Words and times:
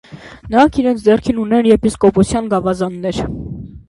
Նրանք 0.53 0.77
իրենց 0.83 1.03
ձեռքին 1.07 1.41
ունեն 1.43 1.69
եպիսկոպոսական 1.71 2.47
գավազաններ։ 2.55 3.21